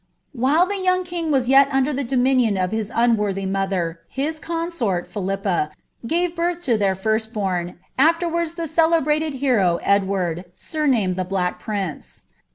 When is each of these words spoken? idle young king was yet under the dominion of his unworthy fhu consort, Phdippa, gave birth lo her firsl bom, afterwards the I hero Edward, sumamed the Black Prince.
idle 0.43 0.83
young 0.83 1.03
king 1.03 1.29
was 1.29 1.47
yet 1.47 1.67
under 1.69 1.93
the 1.93 2.03
dominion 2.03 2.57
of 2.57 2.71
his 2.71 2.91
unworthy 2.95 3.45
fhu 3.45 4.41
consort, 4.41 5.07
Phdippa, 5.07 5.69
gave 6.07 6.35
birth 6.35 6.67
lo 6.67 6.79
her 6.79 6.95
firsl 6.95 7.31
bom, 7.31 7.75
afterwards 7.99 8.55
the 8.55 8.63
I 8.63 9.29
hero 9.29 9.77
Edward, 9.83 10.45
sumamed 10.57 11.17
the 11.17 11.25
Black 11.25 11.59
Prince. 11.59 12.23